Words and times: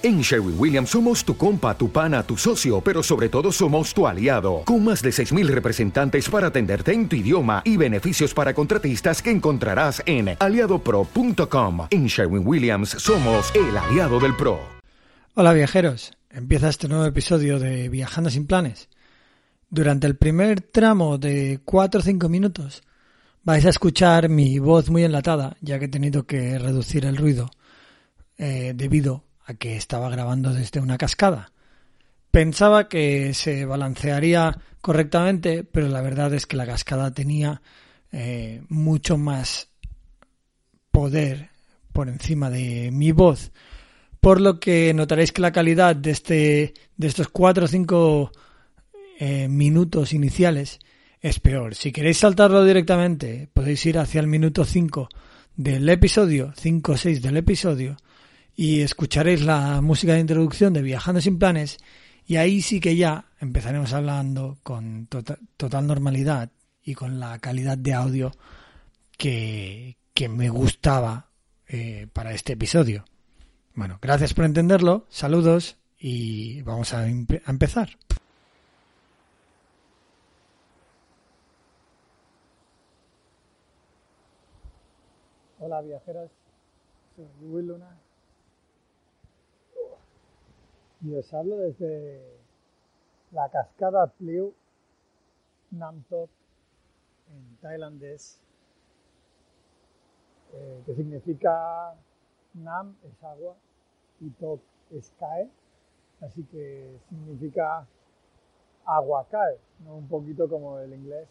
En 0.00 0.20
Sherwin 0.20 0.54
Williams 0.56 0.90
somos 0.90 1.24
tu 1.24 1.36
compa, 1.36 1.76
tu 1.76 1.90
pana, 1.90 2.22
tu 2.22 2.36
socio, 2.36 2.80
pero 2.80 3.02
sobre 3.02 3.28
todo 3.28 3.50
somos 3.50 3.92
tu 3.92 4.06
aliado, 4.06 4.62
con 4.64 4.84
más 4.84 5.02
de 5.02 5.10
6.000 5.10 5.48
representantes 5.48 6.28
para 6.28 6.46
atenderte 6.46 6.92
en 6.92 7.08
tu 7.08 7.16
idioma 7.16 7.62
y 7.64 7.76
beneficios 7.76 8.32
para 8.32 8.54
contratistas 8.54 9.20
que 9.20 9.32
encontrarás 9.32 10.00
en 10.06 10.36
aliadopro.com. 10.38 11.88
En 11.90 12.06
Sherwin 12.06 12.46
Williams 12.46 12.90
somos 12.90 13.52
el 13.56 13.76
aliado 13.76 14.20
del 14.20 14.36
PRO. 14.36 14.60
Hola 15.34 15.52
viajeros, 15.52 16.12
empieza 16.30 16.68
este 16.68 16.86
nuevo 16.86 17.04
episodio 17.04 17.58
de 17.58 17.88
Viajando 17.88 18.30
sin 18.30 18.46
planes. 18.46 18.88
Durante 19.68 20.06
el 20.06 20.16
primer 20.16 20.60
tramo 20.60 21.18
de 21.18 21.58
4 21.64 21.98
o 21.98 22.04
5 22.04 22.28
minutos 22.28 22.84
vais 23.42 23.66
a 23.66 23.70
escuchar 23.70 24.28
mi 24.28 24.60
voz 24.60 24.90
muy 24.90 25.02
enlatada, 25.02 25.56
ya 25.60 25.80
que 25.80 25.86
he 25.86 25.88
tenido 25.88 26.24
que 26.24 26.56
reducir 26.56 27.04
el 27.04 27.16
ruido 27.16 27.50
eh, 28.36 28.74
debido 28.76 29.24
a 29.48 29.54
que 29.54 29.76
estaba 29.76 30.10
grabando 30.10 30.52
desde 30.52 30.78
una 30.78 30.98
cascada. 30.98 31.52
Pensaba 32.30 32.88
que 32.88 33.32
se 33.32 33.64
balancearía 33.64 34.58
correctamente, 34.82 35.64
pero 35.64 35.88
la 35.88 36.02
verdad 36.02 36.34
es 36.34 36.46
que 36.46 36.58
la 36.58 36.66
cascada 36.66 37.10
tenía 37.12 37.62
eh, 38.12 38.62
mucho 38.68 39.16
más 39.16 39.70
poder 40.90 41.48
por 41.92 42.10
encima 42.10 42.50
de 42.50 42.90
mi 42.92 43.12
voz, 43.12 43.52
por 44.20 44.40
lo 44.40 44.60
que 44.60 44.92
notaréis 44.92 45.32
que 45.32 45.42
la 45.42 45.52
calidad 45.52 45.96
de 45.96 46.10
este 46.10 46.74
de 46.96 47.06
estos 47.06 47.28
cuatro 47.28 47.64
o 47.64 47.68
cinco 47.68 48.30
eh, 49.18 49.48
minutos 49.48 50.12
iniciales 50.12 50.78
es 51.20 51.40
peor. 51.40 51.74
Si 51.74 51.90
queréis 51.90 52.18
saltarlo 52.18 52.64
directamente, 52.64 53.48
podéis 53.54 53.84
ir 53.86 53.98
hacia 53.98 54.20
el 54.20 54.26
minuto 54.26 54.64
5 54.64 55.08
del 55.56 55.88
episodio, 55.88 56.52
5 56.56 56.92
o 56.92 56.96
6 56.96 57.22
del 57.22 57.38
episodio, 57.38 57.96
y 58.58 58.80
escucharéis 58.80 59.42
la 59.42 59.80
música 59.80 60.14
de 60.14 60.18
introducción 60.18 60.72
de 60.72 60.82
Viajando 60.82 61.20
sin 61.20 61.38
planes 61.38 61.78
y 62.26 62.38
ahí 62.38 62.60
sí 62.60 62.80
que 62.80 62.96
ya 62.96 63.26
empezaremos 63.38 63.92
hablando 63.92 64.58
con 64.64 65.06
tota-, 65.06 65.38
total, 65.56 65.86
normalidad 65.86 66.50
y 66.82 66.96
con 66.96 67.20
la 67.20 67.38
calidad 67.38 67.78
de 67.78 67.94
audio 67.94 68.32
que, 69.16 69.96
que 70.12 70.28
me 70.28 70.48
gustaba 70.48 71.28
eh, 71.68 72.08
para 72.12 72.32
este 72.32 72.54
episodio. 72.54 73.04
Bueno, 73.76 74.00
gracias 74.02 74.34
por 74.34 74.44
entenderlo, 74.44 75.06
saludos 75.08 75.76
y 75.96 76.60
vamos 76.62 76.92
a, 76.94 77.06
empezar. 77.06 77.90
Hola 85.60 85.80
viajeros, 85.80 86.32
soy 87.14 87.26
Will 87.40 87.68
Luna 87.68 88.07
y 91.00 91.14
os 91.14 91.32
hablo 91.32 91.58
desde 91.58 92.20
la 93.30 93.48
cascada 93.50 94.06
Pliu 94.06 94.52
Nam 95.70 96.02
Tok 96.08 96.30
en 97.30 97.56
tailandés, 97.60 98.40
eh, 100.54 100.82
que 100.86 100.94
significa 100.94 101.94
Nam 102.54 102.96
es 103.04 103.22
agua 103.22 103.54
y 104.20 104.30
Tok 104.30 104.60
es 104.90 105.12
cae, 105.18 105.48
así 106.22 106.42
que 106.44 106.98
significa 107.08 107.86
agua 108.86 109.26
cae, 109.30 109.58
un 109.86 110.08
poquito 110.08 110.48
como 110.48 110.78
el 110.78 110.92
inglés 110.94 111.28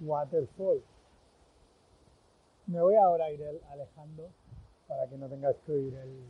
waterfall. 0.00 0.82
Me 2.66 2.82
voy 2.82 2.96
ahora 2.96 3.26
a 3.26 3.30
ir 3.30 3.44
alejando 3.70 4.28
para 4.88 5.08
que 5.08 5.16
no 5.16 5.28
tengáis 5.28 5.56
que 5.64 5.72
oír 5.72 5.94
el, 5.94 6.24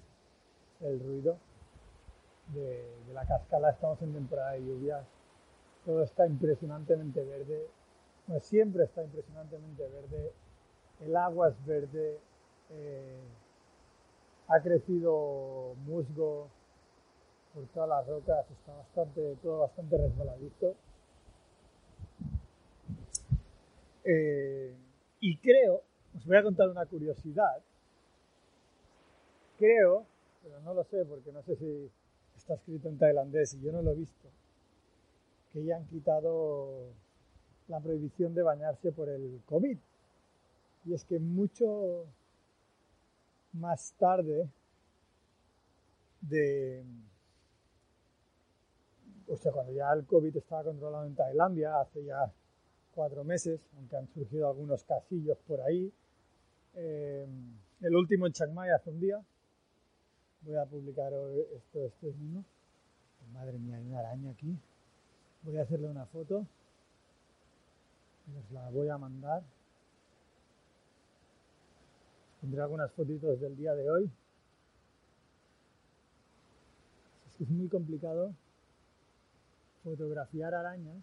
el 0.81 1.01
ruido 1.01 1.50
de, 2.55 3.13
la 3.13 3.27
cascada, 3.27 3.71
estamos 3.71 4.01
en 4.03 4.13
temporada 4.13 4.53
de 4.53 4.65
lluvias, 4.65 5.05
todo 5.85 6.03
está 6.03 6.27
impresionantemente 6.27 7.25
verde, 7.25 7.67
pues 8.27 8.45
siempre 8.45 8.85
está 8.85 9.03
impresionantemente 9.03 9.83
verde, 9.89 10.33
el 11.01 11.17
agua 11.17 11.49
es 11.49 11.67
verde, 11.67 12.19
eh, 12.71 13.21
ha 14.49 14.61
crecido 14.61 15.75
musgo 15.87 16.49
por 17.55 17.67
todas 17.69 17.89
las 17.89 18.07
rocas, 18.07 18.51
está 18.51 18.75
bastante, 18.75 19.37
todo 19.43 19.61
bastante 19.61 19.97
resbaladizo. 19.99 20.75
Eh, 24.05 24.75
y 25.21 25.37
creo, 25.39 25.83
os 26.17 26.27
voy 26.27 26.37
a 26.37 26.43
contar 26.43 26.69
una 26.69 26.87
curiosidad, 26.87 27.61
creo, 29.59 30.07
pero 30.43 30.61
no 30.61 30.75
lo 30.75 30.85
sé 30.85 31.05
porque 31.05 31.33
no 31.33 31.43
sé 31.43 31.57
si 31.57 31.91
está 32.41 32.55
escrito 32.55 32.89
en 32.89 32.99
tailandés 32.99 33.55
y 33.55 33.61
yo 33.61 33.71
no 33.71 33.83
lo 33.83 33.93
he 33.93 33.95
visto, 33.95 34.29
que 35.53 35.63
ya 35.63 35.77
han 35.77 35.87
quitado 35.87 36.93
la 37.69 37.81
prohibición 37.81 38.35
de 38.35 38.43
bañarse 38.43 38.93
por 38.93 39.09
el 39.09 39.43
COVID. 39.47 39.79
Y 40.87 40.95
es 40.95 41.05
que 41.05 41.19
mucho 41.19 42.07
más 43.53 43.93
tarde 43.99 44.49
de... 46.23 46.83
O 49.29 49.37
sea, 49.37 49.53
cuando 49.53 49.73
ya 49.73 49.93
el 49.93 50.07
COVID 50.07 50.37
estaba 50.37 50.65
controlado 50.65 51.07
en 51.07 51.15
Tailandia, 51.15 51.79
hace 51.81 52.05
ya 52.05 52.33
cuatro 52.95 53.23
meses, 53.23 53.61
aunque 53.77 53.97
han 53.97 54.09
surgido 54.09 54.49
algunos 54.49 54.83
casillos 54.85 55.39
por 55.47 55.61
ahí. 55.61 55.93
Eh, 56.75 57.29
el 57.83 57.97
último 57.97 58.27
en 58.27 58.33
Chiang 58.33 58.55
Mai 58.55 58.71
hace 58.71 58.91
un 58.91 58.99
día, 58.99 59.23
Voy 60.43 60.57
a 60.57 60.65
publicar 60.65 61.13
esto, 61.13 61.85
esto 61.85 62.09
es 62.09 62.15
uno. 62.17 62.45
Madre 63.33 63.59
mía, 63.59 63.77
hay 63.77 63.87
una 63.87 63.99
araña 63.99 64.31
aquí. 64.31 64.59
Voy 65.43 65.57
a 65.59 65.63
hacerle 65.63 65.89
una 65.89 66.07
foto. 66.07 66.47
Les 68.35 68.51
la 68.51 68.71
voy 68.71 68.89
a 68.89 68.97
mandar. 68.97 69.43
Tendré 72.41 72.63
algunas 72.63 72.91
fotitos 72.93 73.39
del 73.41 73.57
día 73.57 73.75
de 73.75 73.91
hoy. 73.91 74.11
Es 77.27 77.35
que 77.37 77.45
es 77.45 77.51
muy 77.51 77.69
complicado 77.69 78.35
fotografiar 79.85 80.55
arañas 80.55 81.03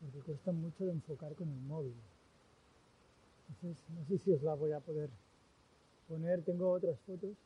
porque 0.00 0.20
cuesta 0.20 0.50
mucho 0.52 0.86
de 0.86 0.92
enfocar 0.92 1.34
con 1.34 1.48
el 1.50 1.60
móvil. 1.60 1.94
Entonces, 3.50 3.84
no 3.90 4.04
sé 4.06 4.18
si 4.18 4.32
os 4.32 4.42
la 4.42 4.54
voy 4.54 4.72
a 4.72 4.80
poder 4.80 5.10
poner. 6.08 6.42
Tengo 6.42 6.70
otras 6.70 6.98
fotos 7.00 7.36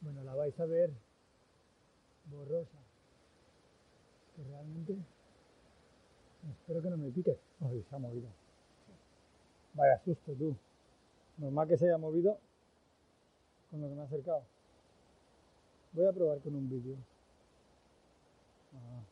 bueno, 0.00 0.24
la 0.24 0.34
vais 0.34 0.58
a 0.58 0.66
ver 0.66 0.90
borrosa. 2.26 2.78
que 4.36 4.44
realmente 4.44 4.96
espero 6.50 6.82
que 6.82 6.90
no 6.90 6.96
me 6.96 7.10
pique. 7.10 7.38
Ay, 7.60 7.84
se 7.88 7.94
ha 7.94 7.98
movido. 7.98 8.28
Vaya 9.74 9.98
susto 10.04 10.32
tú. 10.32 10.56
Normal 11.38 11.68
que 11.68 11.76
se 11.76 11.86
haya 11.86 11.98
movido 11.98 12.38
con 13.70 13.80
lo 13.80 13.88
que 13.88 13.94
me 13.94 14.00
ha 14.02 14.04
acercado. 14.04 14.42
Voy 15.92 16.06
a 16.06 16.12
probar 16.12 16.38
con 16.40 16.54
un 16.54 16.68
vídeo. 16.68 16.96
Ah. 18.74 19.02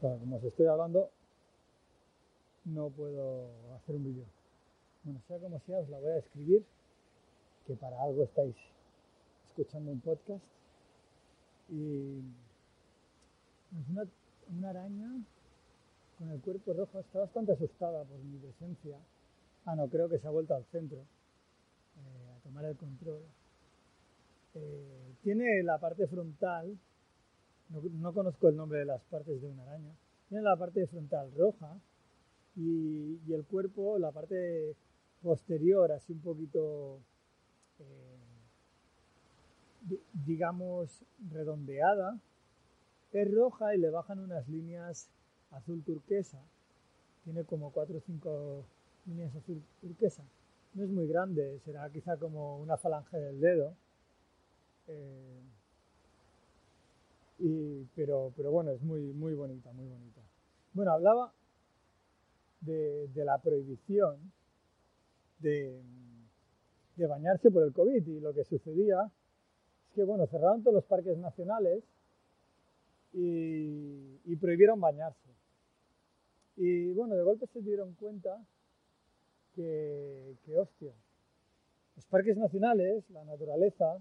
como 0.00 0.36
os 0.36 0.44
estoy 0.44 0.66
hablando, 0.66 1.10
no 2.64 2.90
puedo 2.90 3.48
hacer 3.74 3.96
un 3.96 4.04
vídeo. 4.04 4.24
Bueno, 5.02 5.20
sea 5.26 5.38
como 5.38 5.60
sea, 5.60 5.78
os 5.80 5.88
la 5.88 5.98
voy 5.98 6.10
a 6.10 6.18
escribir, 6.18 6.64
que 7.66 7.74
para 7.74 8.00
algo 8.00 8.22
estáis 8.22 8.56
escuchando 9.56 9.90
un 9.90 10.00
podcast 10.00 10.44
y 11.70 12.20
una, 13.88 14.04
una 14.54 14.68
araña 14.68 15.10
con 16.18 16.30
el 16.30 16.40
cuerpo 16.42 16.74
rojo. 16.74 17.00
Está 17.00 17.20
bastante 17.20 17.52
asustada 17.52 18.04
por 18.04 18.18
mi 18.18 18.36
presencia. 18.38 18.98
Ah, 19.64 19.74
no, 19.74 19.88
creo 19.88 20.10
que 20.10 20.18
se 20.18 20.26
ha 20.26 20.30
vuelto 20.30 20.54
al 20.54 20.66
centro 20.66 20.98
eh, 20.98 22.36
a 22.36 22.40
tomar 22.40 22.66
el 22.66 22.76
control. 22.76 23.22
Eh, 24.56 25.14
tiene 25.22 25.62
la 25.62 25.78
parte 25.78 26.06
frontal, 26.06 26.78
no, 27.70 27.80
no, 27.80 28.12
conozco 28.12 28.48
el 28.48 28.56
nombre 28.56 28.80
de 28.80 28.84
las 28.84 29.02
partes 29.04 29.40
de 29.40 29.48
una 29.48 29.62
araña, 29.62 29.94
tiene 30.28 30.44
la 30.44 30.56
parte 30.56 30.86
frontal 30.86 31.32
roja 31.34 31.80
y, 32.56 33.20
y 33.26 33.32
el 33.32 33.46
cuerpo, 33.46 33.98
la 33.98 34.12
parte 34.12 34.76
posterior, 35.22 35.92
así 35.92 36.12
un 36.12 36.20
poquito 36.20 37.00
eh, 37.78 38.15
digamos, 40.12 41.04
redondeada, 41.30 42.18
es 43.12 43.32
roja 43.32 43.74
y 43.74 43.78
le 43.78 43.90
bajan 43.90 44.18
unas 44.18 44.48
líneas 44.48 45.08
azul 45.50 45.82
turquesa. 45.84 46.42
Tiene 47.24 47.44
como 47.44 47.72
cuatro 47.72 47.98
o 47.98 48.00
cinco 48.00 48.64
líneas 49.06 49.34
azul 49.34 49.62
turquesa. 49.80 50.24
No 50.74 50.84
es 50.84 50.90
muy 50.90 51.06
grande, 51.06 51.58
será 51.64 51.88
quizá 51.90 52.16
como 52.16 52.58
una 52.58 52.76
falange 52.76 53.16
del 53.16 53.40
dedo. 53.40 53.74
Eh, 54.88 55.42
pero, 57.94 58.32
pero 58.36 58.50
bueno, 58.50 58.70
es 58.70 58.82
muy, 58.82 59.00
muy 59.12 59.34
bonita, 59.34 59.72
muy 59.72 59.86
bonita. 59.86 60.20
Bueno, 60.72 60.92
hablaba 60.92 61.32
de, 62.60 63.08
de 63.08 63.24
la 63.24 63.38
prohibición 63.38 64.32
de, 65.38 65.80
de 66.96 67.06
bañarse 67.06 67.50
por 67.50 67.62
el 67.64 67.72
COVID. 67.72 68.06
Y 68.06 68.20
lo 68.20 68.34
que 68.34 68.44
sucedía 68.44 69.10
que, 69.96 70.04
bueno, 70.04 70.26
cerraron 70.26 70.62
todos 70.62 70.74
los 70.74 70.84
parques 70.84 71.16
nacionales 71.16 71.82
y, 73.14 74.36
prohibieron 74.36 74.78
bañarse. 74.78 75.30
Y 76.56 76.92
bueno, 76.92 77.14
de 77.14 77.22
golpe 77.22 77.46
se 77.46 77.62
dieron 77.62 77.94
cuenta 77.94 78.38
que, 79.54 80.36
que, 80.44 80.58
hostia, 80.58 80.92
los 81.96 82.04
parques 82.06 82.36
nacionales, 82.36 83.08
la 83.08 83.24
naturaleza, 83.24 83.98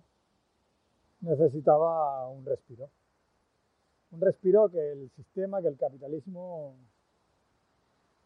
necesitaba 1.21 2.29
un 2.29 2.45
respiro. 2.45 2.89
Un 4.11 4.19
respiro 4.19 4.69
que 4.69 4.91
el 4.91 5.09
sistema, 5.11 5.61
que 5.61 5.69
el 5.69 5.77
capitalismo 5.77 6.75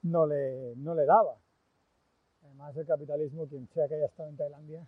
no 0.02 0.26
le, 0.26 0.76
no 0.76 0.96
le 0.96 1.06
daba. 1.06 1.38
Además, 2.44 2.76
el 2.76 2.88
capitalismo, 2.88 3.48
quien 3.48 3.68
sea 3.68 3.88
que 3.88 3.96
haya 3.96 4.08
estado 4.08 4.30
en 4.30 4.38
Tailandia, 4.38 4.88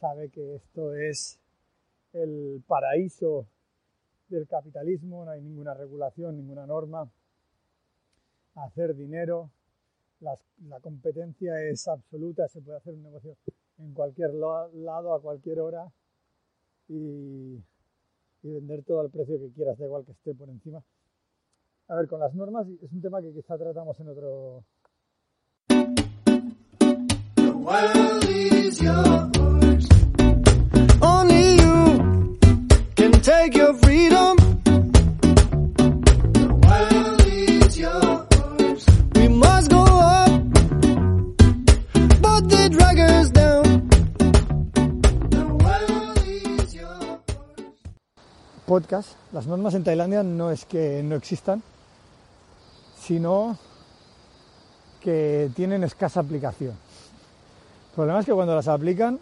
sabe 0.00 0.30
que 0.30 0.56
esto 0.56 0.94
es 0.94 1.38
el 2.12 2.62
paraíso 2.66 3.46
del 4.28 4.46
capitalismo, 4.46 5.24
no 5.24 5.30
hay 5.30 5.40
ninguna 5.40 5.74
regulación, 5.74 6.36
ninguna 6.36 6.66
norma. 6.66 7.10
Hacer 8.54 8.94
dinero, 8.94 9.50
la 10.20 10.80
competencia 10.80 11.60
es 11.62 11.88
absoluta, 11.88 12.48
se 12.48 12.60
puede 12.60 12.78
hacer 12.78 12.94
un 12.94 13.02
negocio 13.02 13.36
en 13.78 13.92
cualquier 13.94 14.34
lado, 14.34 15.14
a 15.14 15.20
cualquier 15.20 15.60
hora 15.60 15.90
y, 16.88 17.60
vender 18.42 18.82
todo 18.84 19.00
al 19.00 19.10
precio 19.10 19.38
que 19.38 19.52
quieras, 19.52 19.78
da 19.78 19.86
igual 19.86 20.04
que 20.04 20.12
esté 20.12 20.34
por 20.34 20.48
encima. 20.48 20.82
A 21.88 21.96
ver, 21.96 22.08
con 22.08 22.20
las 22.20 22.34
normas 22.34 22.66
es 22.82 22.92
un 22.92 23.00
tema 23.00 23.20
que 23.22 23.32
quizá 23.32 23.56
tratamos 23.56 23.98
en 24.00 24.08
otro, 24.08 24.64
your 33.50 33.74
freedom. 33.74 34.36
Podcast. 48.64 49.16
Las 49.32 49.46
normas 49.46 49.74
en 49.74 49.84
Tailandia 49.84 50.22
no 50.22 50.50
es 50.50 50.64
que 50.64 51.02
no 51.02 51.16
existan, 51.16 51.62
sino 52.98 53.58
que 55.00 55.50
tienen 55.54 55.84
escasa 55.84 56.20
aplicación. 56.20 56.70
El 56.70 57.94
problema 57.96 58.20
es 58.20 58.26
que 58.26 58.32
cuando 58.32 58.54
las 58.54 58.68
aplican 58.68 59.18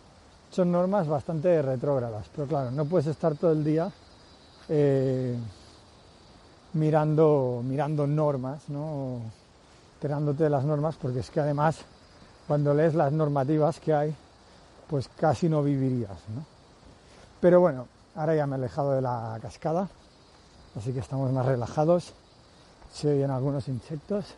son 0.50 0.70
normas 0.70 1.08
bastante 1.08 1.62
retrógradas, 1.62 2.26
pero 2.37 2.46
claro, 2.46 2.70
no 2.70 2.84
puedes 2.84 3.08
estar 3.08 3.34
todo 3.34 3.52
el 3.52 3.64
día 3.64 3.90
eh, 4.70 5.37
mirando, 6.75 7.62
mirando 7.64 8.06
normas, 8.06 8.69
¿no? 8.69 9.20
enterándote 9.94 10.44
de 10.44 10.50
las 10.50 10.64
normas, 10.64 10.96
porque 10.96 11.19
es 11.19 11.28
que 11.31 11.40
además 11.40 11.81
cuando 12.46 12.72
lees 12.72 12.94
las 12.94 13.12
normativas 13.12 13.81
que 13.81 13.93
hay, 13.93 14.14
pues 14.88 15.08
casi 15.08 15.49
no 15.49 15.62
vivirías. 15.62 16.19
¿no? 16.34 16.44
Pero 17.40 17.61
bueno, 17.61 17.87
ahora 18.14 18.34
ya 18.34 18.46
me 18.46 18.56
he 18.56 18.58
alejado 18.58 18.93
de 18.93 19.02
la 19.02 19.38
cascada, 19.43 19.88
así 20.76 20.93
que 20.93 21.00
estamos 21.00 21.31
más 21.32 21.44
relajados, 21.44 22.14
se 22.93 23.12
oyen 23.12 23.31
algunos 23.31 23.69
insectos, 23.69 24.34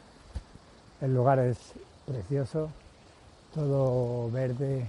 el 1.00 1.14
lugar 1.14 1.38
es 1.40 1.58
precioso, 2.06 2.70
todo 3.54 4.30
verde. 4.30 4.88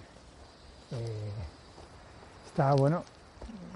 Eh, 0.92 1.32
está 2.48 2.74
bueno. 2.76 3.04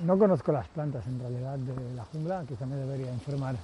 No 0.05 0.17
conozco 0.17 0.51
las 0.51 0.67
plantas 0.67 1.05
en 1.07 1.19
realidad 1.19 1.57
de 1.57 1.95
la 1.95 2.03
jungla, 2.05 2.43
quizá 2.47 2.65
me 2.65 2.75
debería 2.75 3.11
informar 3.11 3.55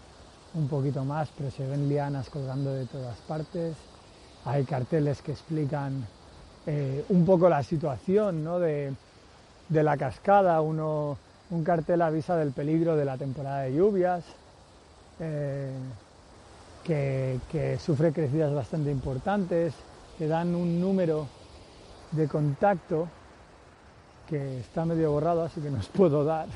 un 0.56 0.68
poquito 0.68 1.04
más, 1.04 1.30
pero 1.38 1.50
se 1.52 1.66
ven 1.66 1.88
lianas 1.88 2.30
colgando 2.30 2.72
de 2.74 2.86
todas 2.86 3.18
partes. 3.22 3.76
Hay 4.46 4.64
carteles 4.64 5.22
que 5.22 5.32
explican 5.32 6.04
eh, 6.66 7.04
un 7.10 7.26
poco 7.26 7.50
la 7.50 7.64
situación 7.64 8.44
de, 8.60 8.94
la 9.70 9.98
cascada. 9.98 10.60
Uno, 10.62 11.18
un 11.52 11.64
cartel 11.64 12.02
avisa 12.02 12.36
del 12.36 12.52
peligro 12.52 12.96
de 12.96 13.06
la 13.06 13.18
temporada 13.18 13.62
de 13.62 13.76
lluvias, 13.76 14.24
eh, 15.20 15.72
que, 16.84 17.40
que 17.52 17.78
sufre 17.80 18.12
crecidas 18.12 18.54
bastante 18.54 18.92
importantes 18.92 19.74
que 20.18 20.28
dan 20.28 20.54
un 20.56 20.80
número 20.80 21.28
de 22.12 22.28
contacto 22.28 23.08
que 24.34 24.60
está 24.60 24.86
medio 24.86 25.12
borrado, 25.12 25.44
así 25.44 25.62
que 25.62 25.70
no 25.70 25.78
os 25.78 25.88
puedo 25.90 26.24
dar. 26.24 26.48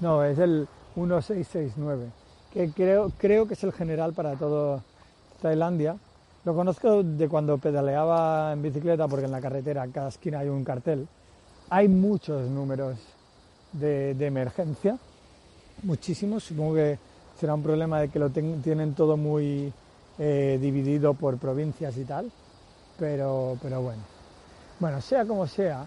No, 0.00 0.24
es 0.24 0.38
el 0.38 0.66
1669, 0.96 2.06
que 2.52 2.70
creo, 2.72 3.12
creo 3.18 3.46
que 3.46 3.54
es 3.54 3.62
el 3.62 3.72
general 3.72 4.12
para 4.14 4.34
todo 4.34 4.82
Tailandia. 5.40 5.96
Lo 6.44 6.54
conozco 6.54 7.02
de 7.02 7.28
cuando 7.28 7.58
pedaleaba 7.58 8.52
en 8.52 8.62
bicicleta, 8.62 9.06
porque 9.06 9.26
en 9.26 9.32
la 9.32 9.40
carretera, 9.40 9.84
en 9.84 9.92
cada 9.92 10.08
esquina 10.08 10.40
hay 10.40 10.48
un 10.48 10.64
cartel. 10.64 11.06
Hay 11.70 11.88
muchos 11.88 12.48
números 12.48 12.96
de, 13.72 14.10
emergencia, 14.26 14.98
muchísimos. 15.82 16.44
Supongo 16.44 16.74
que 16.74 16.98
será 17.38 17.54
un 17.54 17.62
problema 17.62 18.00
de 18.00 18.08
que 18.08 18.18
lo 18.18 18.30
tienen 18.30 18.94
todo 18.94 19.16
muy 19.16 19.72
eh, 20.18 20.58
dividido 20.60 21.14
por 21.14 21.36
provincias 21.38 21.96
y 21.96 22.04
tal 22.04 22.30
pero, 22.98 23.56
pero 23.62 23.80
bueno. 23.80 24.02
Bueno, 24.80 25.00
sea 25.00 25.24
como 25.24 25.46
sea, 25.46 25.86